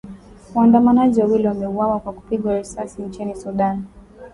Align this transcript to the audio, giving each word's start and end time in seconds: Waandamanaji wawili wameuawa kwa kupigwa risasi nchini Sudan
Waandamanaji 0.55 1.21
wawili 1.21 1.47
wameuawa 1.47 1.99
kwa 1.99 2.13
kupigwa 2.13 2.57
risasi 2.57 3.01
nchini 3.01 3.35
Sudan 3.35 3.83